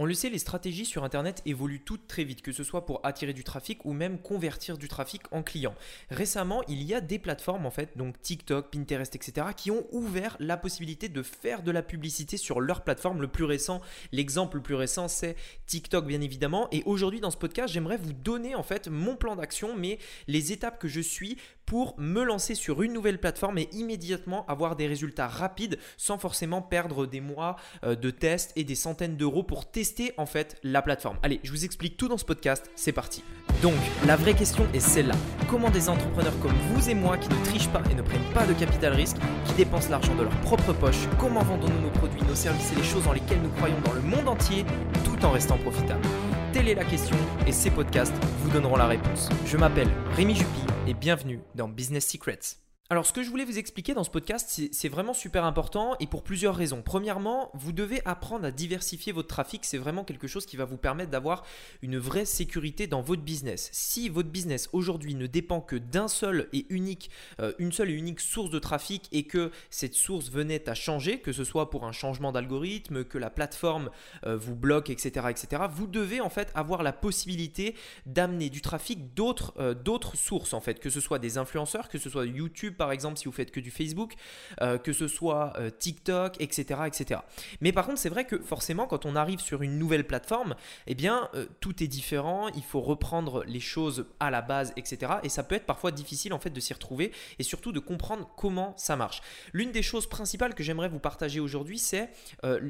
[0.00, 2.98] On le sait, les stratégies sur Internet évoluent toutes très vite, que ce soit pour
[3.06, 5.76] attirer du trafic ou même convertir du trafic en clients.
[6.10, 10.36] Récemment, il y a des plateformes en fait, donc TikTok, Pinterest, etc., qui ont ouvert
[10.40, 13.20] la possibilité de faire de la publicité sur leur plateforme.
[13.20, 13.80] Le plus récent,
[14.10, 15.36] l'exemple le plus récent, c'est
[15.66, 16.66] TikTok bien évidemment.
[16.72, 20.50] Et aujourd'hui dans ce podcast, j'aimerais vous donner en fait mon plan d'action, mais les
[20.50, 24.86] étapes que je suis pour me lancer sur une nouvelle plateforme et immédiatement avoir des
[24.86, 29.70] résultats rapides sans forcément perdre des mois euh, de tests et des centaines d'euros pour
[29.70, 31.18] tester en fait la plateforme.
[31.22, 33.22] Allez, je vous explique tout dans ce podcast, c'est parti.
[33.62, 33.74] Donc,
[34.06, 35.14] la vraie question est celle-là.
[35.48, 38.46] Comment des entrepreneurs comme vous et moi qui ne trichent pas et ne prennent pas
[38.46, 42.34] de capital risque, qui dépensent l'argent de leur propre poche, comment vendons-nous nos produits, nos
[42.34, 44.64] services et les choses dans lesquelles nous croyons dans le monde entier
[45.04, 46.06] tout en restant profitables?
[46.52, 49.28] Telle est la question et ces podcasts vous donneront la réponse.
[49.46, 52.63] Je m'appelle Rémi Jupy et bienvenue dans Business Secrets.
[52.90, 56.06] Alors, ce que je voulais vous expliquer dans ce podcast, c'est vraiment super important et
[56.06, 56.82] pour plusieurs raisons.
[56.82, 59.64] Premièrement, vous devez apprendre à diversifier votre trafic.
[59.64, 61.46] C'est vraiment quelque chose qui va vous permettre d'avoir
[61.80, 63.70] une vraie sécurité dans votre business.
[63.72, 67.08] Si votre business aujourd'hui ne dépend que d'un seul et unique,
[67.40, 71.20] euh, une seule et unique source de trafic et que cette source venait à changer,
[71.20, 73.88] que ce soit pour un changement d'algorithme, que la plateforme
[74.26, 79.14] euh, vous bloque, etc., etc., vous devez en fait avoir la possibilité d'amener du trafic
[79.14, 82.73] d'autres euh, d'autres sources en fait, que ce soit des influenceurs, que ce soit YouTube
[82.74, 84.14] par exemple si vous faites que du Facebook,
[84.60, 87.20] euh, que ce soit euh, TikTok, etc., etc.
[87.60, 90.54] Mais par contre, c'est vrai que forcément, quand on arrive sur une nouvelle plateforme,
[90.86, 92.48] eh bien, euh, tout est différent.
[92.48, 95.14] Il faut reprendre les choses à la base, etc.
[95.22, 98.30] Et ça peut être parfois difficile en fait de s'y retrouver et surtout de comprendre
[98.36, 99.22] comment ça marche.
[99.52, 102.10] L'une des choses principales que j'aimerais vous partager aujourd'hui, c'est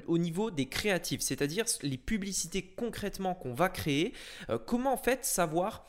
[0.07, 4.13] au niveau des créatifs, c'est-à-dire les publicités concrètement qu'on va créer.
[4.67, 5.85] comment en fait savoir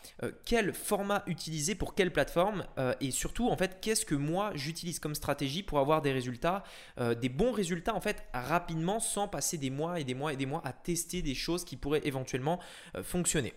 [0.45, 2.65] quel format utiliser pour quelle plateforme
[2.99, 6.63] et surtout en fait qu'est-ce que moi j'utilise comme stratégie pour avoir des résultats,
[6.99, 10.37] euh, des bons résultats en fait rapidement sans passer des mois et des mois et
[10.37, 12.59] des mois à tester des choses qui pourraient éventuellement
[12.95, 13.53] euh, fonctionner.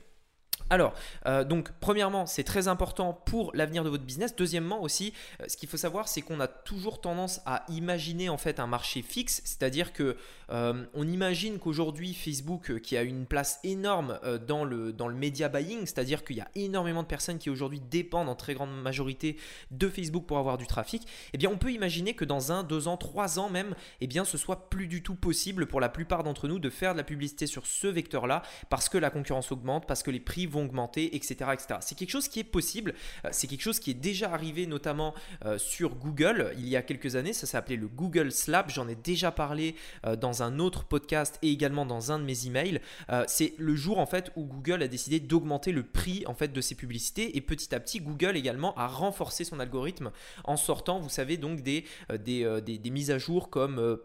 [0.70, 0.94] Alors,
[1.26, 4.36] euh, donc, premièrement, c'est très important pour l'avenir de votre business.
[4.36, 8.38] Deuxièmement aussi, euh, ce qu'il faut savoir, c'est qu'on a toujours tendance à imaginer en
[8.38, 10.16] fait un marché fixe, c'est-à-dire que
[10.50, 15.48] euh, on imagine qu'aujourd'hui Facebook, qui a une place énorme dans le dans le media
[15.48, 19.36] buying, c'est-à-dire qu'il y a énormément de personnes qui aujourd'hui dépendent en très grande majorité
[19.70, 21.06] de Facebook pour avoir du trafic.
[21.32, 24.24] Eh bien, on peut imaginer que dans un, deux ans, trois ans même, eh bien,
[24.24, 27.04] ce soit plus du tout possible pour la plupart d'entre nous de faire de la
[27.04, 31.14] publicité sur ce vecteur-là, parce que la concurrence augmente, parce que les prix vont augmenter,
[31.16, 31.50] etc.
[31.52, 31.78] etc.
[31.80, 32.94] C'est quelque chose qui est possible,
[33.24, 35.14] euh, c'est quelque chose qui est déjà arrivé notamment
[35.44, 38.94] euh, sur Google il y a quelques années, ça s'appelait le Google Slap, j'en ai
[38.94, 39.74] déjà parlé
[40.06, 42.80] euh, dans un autre podcast et également dans un de mes emails.
[43.26, 46.60] c'est le jour en fait où Google a décidé d'augmenter le prix en fait de
[46.60, 50.10] ses publicités et petit à petit Google également a renforcé son algorithme
[50.44, 51.84] en sortant, vous savez donc des,
[52.18, 53.98] des, des, mises à jour comme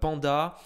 [0.00, 0.56] Panda,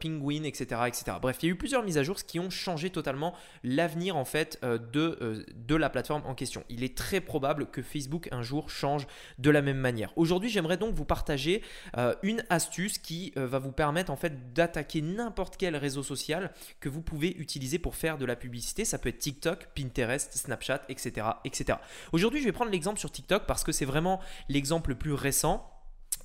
[0.00, 1.16] Penguin, etc., etc.
[1.20, 4.24] Bref, il y a eu plusieurs mises à jour qui ont changé totalement l'avenir en
[4.24, 6.64] fait euh, de, euh, de la plateforme en question.
[6.68, 9.06] Il est très probable que Facebook un jour change
[9.38, 10.12] de la même manière.
[10.16, 11.62] Aujourd'hui, j'aimerais donc vous partager
[11.96, 16.88] euh, une astuce qui va vous permettre en fait d'attaquer n'importe quel réseau social que
[16.88, 18.84] vous pouvez utiliser pour faire de la publicité.
[18.84, 21.26] Ça peut être TikTok, Pinterest, Snapchat, etc.
[21.44, 21.78] etc.
[22.12, 25.77] Aujourd'hui, je vais prendre l'exemple sur TikTok parce que c'est vraiment l'exemple le plus récent.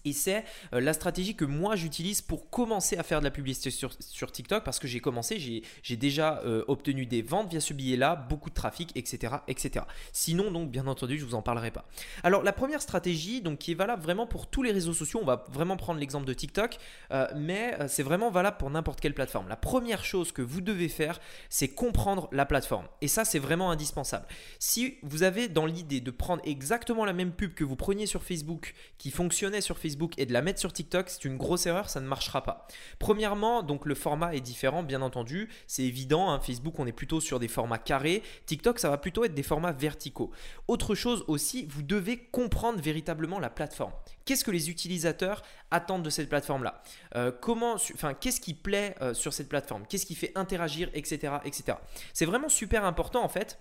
[0.06, 0.44] Et c'est
[0.74, 4.32] euh, la stratégie que moi j'utilise pour commencer à faire de la publicité sur, sur
[4.32, 5.40] TikTok parce que j'ai commencé,
[5.82, 9.86] j'ai déjà euh, obtenu des ventes via ce billet-là, beaucoup de trafic, etc., etc.
[10.12, 11.86] Sinon, donc, bien entendu, je vous en parlerai pas.
[12.24, 15.26] Alors, la première stratégie, donc, qui est valable vraiment pour tous les réseaux sociaux, on
[15.26, 16.78] va vraiment prendre l'exemple de TikTok,
[17.12, 19.48] euh, mais c'est vraiment valable pour n'importe quelle plateforme.
[19.48, 21.20] La première chose que vous devez faire,
[21.50, 22.88] c'est comprendre la plateforme.
[23.02, 24.26] Et ça, c'est vraiment indispensable.
[24.60, 28.24] Si vous avez dans l'idée de prendre exactement la même pub que vous preniez sur
[28.24, 31.90] Facebook, qui fonctionnait sur Facebook, et de la mettre sur TikTok, c'est une grosse erreur,
[31.90, 32.68] ça ne marchera pas.
[33.00, 36.32] Premièrement, donc le format est différent, bien entendu, c'est évident.
[36.32, 38.24] Hein, Facebook, on est plutôt sur des formats carrés.
[38.46, 40.32] TikTok, ça va plutôt être des formats verticaux.
[40.68, 43.94] Autre chose aussi, vous devez comprendre véritablement la plateforme.
[44.26, 46.82] Qu'est-ce que les utilisateurs attendent de cette plateforme-là?
[47.16, 49.86] Euh, Comment, enfin, qu'est-ce qui plaît euh, sur cette plateforme?
[49.88, 51.78] Qu'est-ce qui fait interagir, etc., etc.
[52.14, 53.60] C'est vraiment super important en fait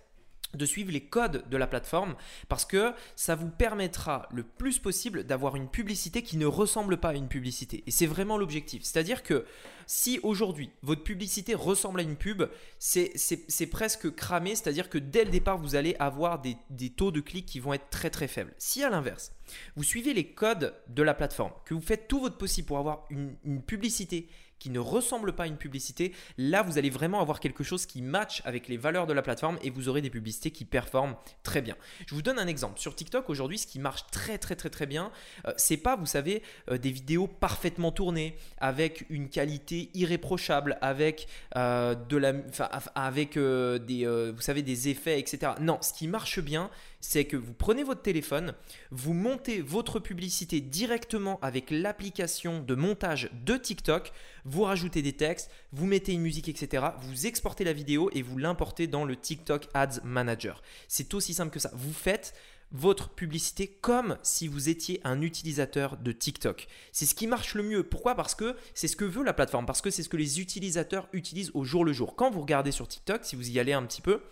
[0.54, 2.14] de suivre les codes de la plateforme
[2.48, 7.10] parce que ça vous permettra le plus possible d'avoir une publicité qui ne ressemble pas
[7.10, 7.82] à une publicité.
[7.86, 8.82] Et c'est vraiment l'objectif.
[8.82, 9.44] C'est-à-dire que
[9.86, 12.44] si aujourd'hui votre publicité ressemble à une pub,
[12.78, 14.54] c'est presque cramé.
[14.54, 16.56] C'est-à-dire que dès le départ, vous allez avoir des,
[16.90, 18.54] taux de clics qui vont être très très faibles.
[18.58, 19.32] Si à l'inverse,
[19.76, 23.06] vous suivez les codes de la plateforme, que vous faites tout votre possible pour avoir
[23.10, 24.28] une, une publicité
[24.62, 28.00] qui ne ressemble pas à une publicité, là vous allez vraiment avoir quelque chose qui
[28.00, 31.62] match avec les valeurs de la plateforme et vous aurez des publicités qui performent très
[31.62, 31.76] bien.
[32.06, 32.78] Je vous donne un exemple.
[32.78, 35.10] Sur TikTok aujourd'hui, ce qui marche très très très très bien,
[35.48, 41.26] euh, c'est pas, vous savez, euh, des vidéos parfaitement tournées avec une qualité irréprochable, avec
[41.56, 42.32] euh, de la,
[42.94, 45.54] avec des, vous savez, des effets, etc.
[45.60, 46.70] Non, ce qui marche bien,
[47.02, 48.54] c'est que vous prenez votre téléphone,
[48.90, 54.12] vous montez votre publicité directement avec l'application de montage de TikTok,
[54.44, 56.86] vous rajoutez des textes, vous mettez une musique, etc.
[57.02, 60.62] Vous exportez la vidéo et vous l'importez dans le TikTok Ads Manager.
[60.88, 61.72] C'est aussi simple que ça.
[61.74, 62.34] Vous faites
[62.70, 66.68] votre publicité comme si vous étiez un utilisateur de TikTok.
[66.92, 67.82] C'est ce qui marche le mieux.
[67.82, 68.14] Pourquoi?
[68.14, 71.08] Parce que c'est ce que veut la plateforme, parce que c'est ce que les utilisateurs
[71.12, 72.14] utilisent au jour le jour.
[72.14, 74.22] Quand vous regardez sur TikTok, si vous y allez un petit peu,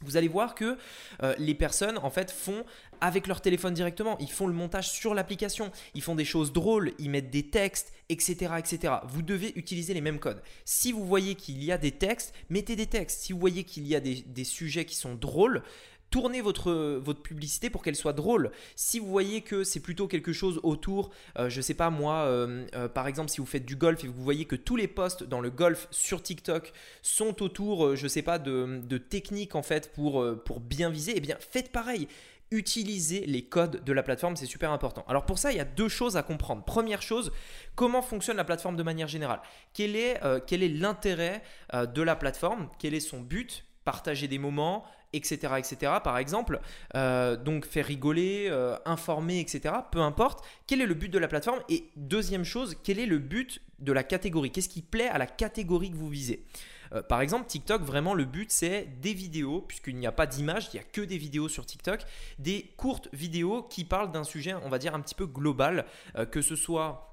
[0.00, 0.76] vous allez voir que
[1.22, 2.64] euh, les personnes en fait font
[3.00, 6.92] avec leur téléphone directement, ils font le montage sur l'application, ils font des choses drôles,
[6.98, 8.94] ils mettent des textes, etc., etc.
[9.06, 10.42] Vous devez utiliser les mêmes codes.
[10.64, 13.20] Si vous voyez qu'il y a des textes, mettez des textes.
[13.20, 15.62] Si vous voyez qu'il y a des sujets qui sont drôles,
[16.10, 18.50] tournez votre, votre publicité pour qu'elle soit drôle.
[18.76, 22.66] Si vous voyez que c'est plutôt quelque chose autour, euh, je sais pas moi, euh,
[22.74, 25.24] euh, par exemple si vous faites du golf et vous voyez que tous les posts
[25.24, 26.72] dans le golf sur TikTok
[27.02, 30.24] sont autour, je sais pas, de, de techniques en fait pour,
[30.60, 32.08] bien viser, eh bien faites pareil
[32.50, 35.04] utilisez les codes de la plateforme, c'est super important.
[35.06, 36.64] Alors pour ça, il y a deux choses à comprendre.
[36.64, 37.30] Première chose,
[37.74, 39.42] comment fonctionne la plateforme de manière générale?
[39.74, 41.42] Quel est, quel est l'intérêt
[41.74, 42.70] de la plateforme?
[42.78, 43.66] Quel est son but?
[43.84, 45.92] Partager des moments, etc., etc.
[46.02, 46.60] Par exemple,
[46.94, 49.74] euh, donc faire rigoler, euh, informer, etc.
[49.90, 50.44] Peu importe.
[50.66, 53.92] Quel est le but de la plateforme Et deuxième chose, quel est le but de
[53.92, 54.50] la catégorie?
[54.50, 56.44] Qu'est-ce qui plaît à la catégorie que vous visez?
[56.92, 60.70] Euh, par exemple, TikTok, vraiment le but c'est des vidéos, puisqu'il n'y a pas d'image,
[60.72, 62.00] il n'y a que des vidéos sur TikTok,
[62.38, 65.84] des courtes vidéos qui parlent d'un sujet, on va dire, un petit peu global,
[66.30, 67.08] que ce soit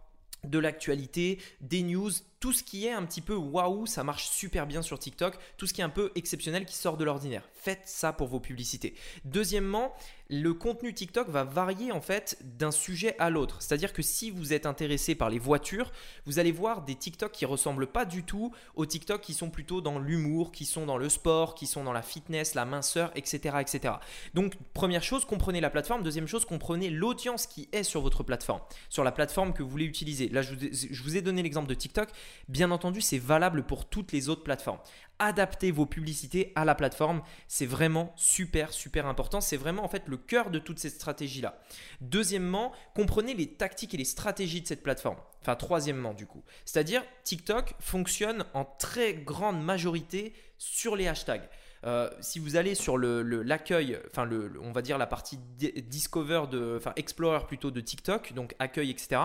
[0.45, 2.11] de l'actualité, des news,
[2.45, 5.65] tout ce qui est un petit peu waouh, ça marche super bien sur TikTok, tout
[5.65, 7.41] ce qui est un peu exceptionnel qui sort de l'ordinaire.
[7.55, 8.93] Faites ça pour vos publicités.
[9.23, 9.95] Deuxièmement,
[10.29, 13.61] le contenu TikTok va varier en fait d'un sujet à l'autre.
[13.61, 15.91] C'est-à-dire que si vous êtes intéressé par les voitures,
[16.25, 19.81] vous allez voir des TikTok qui ressemblent pas du tout aux TikTok qui sont plutôt
[19.81, 23.57] dans l'humour, qui sont dans le sport, qui sont dans la fitness, la minceur, etc.,
[23.59, 23.95] etc.
[24.33, 26.01] Donc première chose, comprenez la plateforme.
[26.01, 29.85] Deuxième chose, comprenez l'audience qui est sur votre plateforme, sur la plateforme que vous voulez
[29.85, 30.29] utiliser.
[30.29, 32.09] Là, je vous ai donné l'exemple de TikTok.
[32.47, 34.79] Bien entendu, c'est valable pour toutes les autres plateformes.
[35.19, 40.03] Adaptez vos publicités à la plateforme, c'est vraiment super super important, c'est vraiment en fait
[40.07, 41.57] le cœur de toute cette stratégie là.
[42.01, 45.17] Deuxièmement, comprenez les tactiques et les stratégies de cette plateforme.
[45.41, 51.49] Enfin troisièmement du coup, c'est-à-dire TikTok fonctionne en très grande majorité sur les hashtags.
[51.85, 57.45] Euh, si vous allez sur l'accueil, on va dire la partie discover de, enfin explorer
[57.45, 59.21] plutôt de TikTok, donc accueil, etc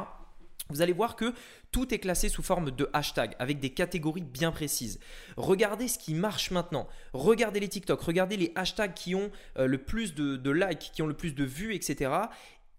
[0.70, 1.32] vous allez voir que
[1.72, 4.98] tout est classé sous forme de hashtag avec des catégories bien précises.
[5.36, 6.88] Regardez ce qui marche maintenant.
[7.12, 11.06] Regardez les TikTok, regardez les hashtags qui ont euh, le plus de, likes, qui ont
[11.06, 12.10] le plus de vues, etc.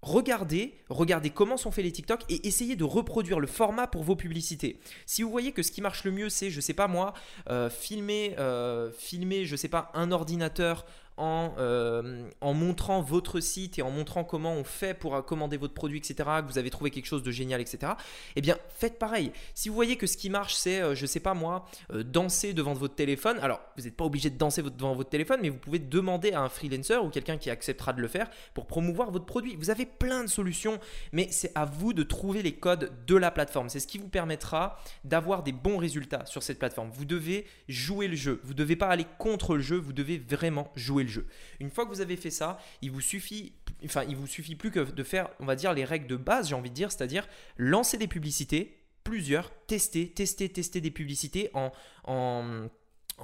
[0.01, 4.15] Regardez, regardez comment sont faits les TikTok et essayez de reproduire le format pour vos
[4.15, 4.79] publicités.
[5.05, 7.13] Si vous voyez que ce qui marche le mieux, c'est, je sais pas moi,
[7.49, 10.87] euh, filmer, euh, filmer, je sais pas, un ordinateur
[11.19, 15.99] euh, en, montrant votre site et en montrant comment on fait pour commander votre produit,
[15.99, 17.93] etc., que vous avez trouvé quelque chose de génial, etc.,
[18.35, 19.31] eh bien, faites pareil.
[19.53, 22.53] Si vous voyez que ce qui marche, c'est, euh, je sais pas moi, euh, danser
[22.53, 25.57] devant votre téléphone, alors vous n'êtes pas obligé de danser devant votre téléphone, mais vous
[25.57, 29.25] pouvez demander à un freelancer ou quelqu'un qui acceptera de le faire pour promouvoir votre
[29.25, 29.55] produit.
[29.55, 30.79] Vous avez plein de solutions,
[31.11, 33.69] mais c'est à vous de trouver les codes de la plateforme.
[33.69, 36.89] C'est ce qui vous permettra d'avoir des bons résultats sur cette plateforme.
[36.91, 38.39] Vous devez jouer le jeu.
[38.43, 41.10] Vous ne devez pas aller contre le jeu, vous devez vraiment jouer le jeu.
[41.59, 43.53] Une fois que vous avez fait ça, il vous suffit,
[43.85, 46.49] enfin, il vous suffit plus que de faire, on va dire, les règles de base,
[46.49, 47.27] j'ai envie de dire, c'est-à-dire
[47.57, 51.71] lancer des publicités, plusieurs, tester, tester, tester des publicités en,
[52.05, 52.67] en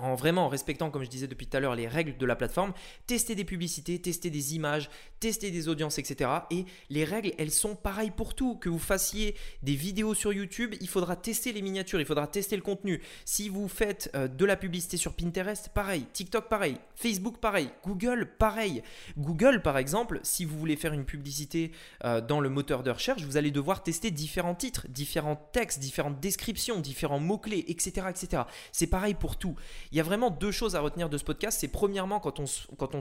[0.01, 2.36] en vraiment en respectant, comme je disais depuis tout à l'heure, les règles de la
[2.36, 2.74] plateforme,
[3.06, 4.89] tester des publicités, tester des images,
[5.20, 6.30] tester des audiences, etc.
[6.51, 8.56] Et les règles, elles sont pareilles pour tout.
[8.56, 12.56] Que vous fassiez des vidéos sur YouTube, il faudra tester les miniatures, il faudra tester
[12.56, 13.01] le contenu.
[13.25, 16.06] Si vous faites euh, de la publicité sur Pinterest, pareil.
[16.13, 16.77] TikTok, pareil.
[16.96, 17.70] Facebook, pareil.
[17.86, 18.84] Google, pareil.
[19.18, 21.72] Google, par exemple, si vous voulez faire une publicité
[22.06, 26.20] euh, dans le moteur de recherche, vous allez devoir tester différents titres, différents textes, différentes
[26.20, 28.08] descriptions, différents mots-clés, etc.
[28.10, 28.44] etc.
[28.72, 29.56] C'est pareil pour tout.
[29.91, 31.60] Il y a vraiment deux choses à retenir de ce podcast.
[31.60, 32.46] C'est premièrement, quand on,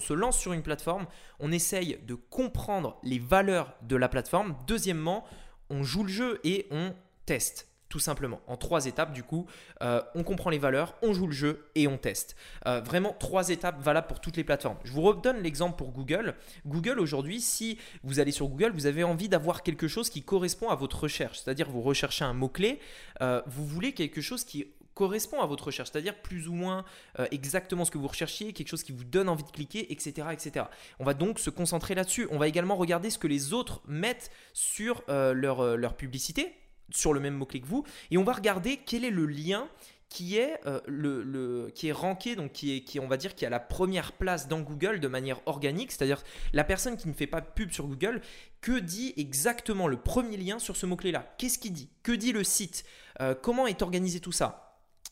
[0.00, 1.06] se lance sur une plateforme,
[1.40, 4.56] on essaye de comprendre les valeurs de la plateforme.
[4.66, 5.24] Deuxièmement,
[5.70, 7.68] on joue le jeu et on teste.
[7.88, 8.40] tout simplement.
[8.48, 9.46] En trois étapes, du coup,
[9.80, 12.34] euh, on comprend les valeurs, on joue le jeu et on teste.
[12.66, 14.76] Euh, vraiment, trois étapes valables pour toutes les plateformes.
[14.84, 16.34] Je vous redonne l'exemple pour Google.
[16.66, 20.68] Google, aujourd'hui, si vous allez sur Google, vous avez envie d'avoir quelque chose qui correspond
[20.68, 21.38] à votre recherche.
[21.38, 22.80] C'est-à-dire, vous recherchez un mot-clé,
[23.22, 24.66] euh, vous voulez quelque chose qui
[24.96, 26.84] correspond à votre recherche, c'est-à-dire plus ou moins
[27.30, 30.28] exactement ce que vous recherchiez, quelque chose qui vous donne envie de cliquer, etc.
[30.32, 30.66] etc.
[30.98, 32.26] On va donc se concentrer là-dessus.
[32.30, 36.52] On va également regarder ce que les autres mettent sur leur, leur publicité,
[36.90, 39.68] sur le même mot-clé que vous, et on va regarder quel est le lien
[40.08, 43.44] qui est, euh, le, qui est ranké, donc qui est, qui, on va dire, qui
[43.44, 46.22] a la première place dans Google de manière organique, c'est-à-dire
[46.52, 48.20] la personne qui ne fait pas pub sur Google,
[48.60, 51.34] que dit exactement le premier lien sur ce mot-clé-là?
[51.38, 51.90] Qu'est-ce qu'il dit?
[52.02, 52.84] Que dit le site?
[53.20, 54.65] Euh, Comment est organisé tout ça?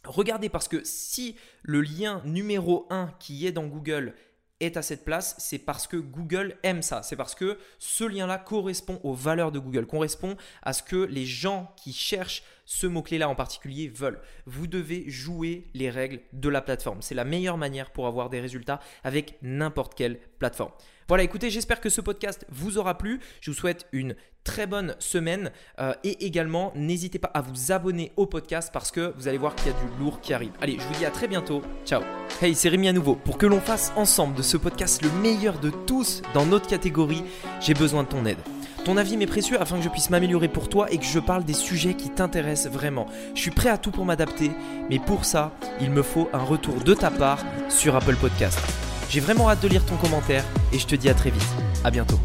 [0.05, 4.15] Regardez, parce que si le lien numéro 1 qui est dans Google
[4.61, 7.03] est à cette place, c'est parce que Google aime ça.
[7.03, 11.27] C'est parce que ce lien-là correspond aux valeurs de Google, correspond à ce que les
[11.27, 14.21] gens qui cherchent ce mot-clé-là en particulier veulent.
[14.47, 17.03] Vous devez jouer les règles de la plateforme.
[17.03, 20.73] C'est la meilleure manière pour avoir des résultats avec n'importe quelle plateforme.
[21.09, 23.21] Voilà, écoutez, j'espère que ce podcast vous aura plu.
[23.43, 28.13] Je vous souhaite une très bonne semaine euh, et également n'hésitez pas à vous abonner
[28.17, 30.53] au podcast parce que vous allez voir qu'il y a du lourd qui arrive.
[30.61, 31.63] Allez, je vous dis à très bientôt.
[31.85, 32.03] Ciao.
[32.41, 33.15] Hey, c'est Rémi à nouveau.
[33.15, 37.25] Pour que l'on fasse ensemble de ce podcast le meilleur de tous dans notre catégorie,
[37.61, 38.39] j'ai besoin de ton aide.
[38.85, 41.45] Ton avis m'est précieux afin que je puisse m'améliorer pour toi et que je parle
[41.45, 43.07] des sujets qui t'intéressent vraiment.
[43.35, 44.51] Je suis prêt à tout pour m'adapter,
[44.91, 48.59] mais pour ça, il me faut un retour de ta part sur Apple Podcast.
[49.09, 51.49] J'ai vraiment hâte de lire ton commentaire et je te dis à très vite.
[51.83, 52.19] À bientôt.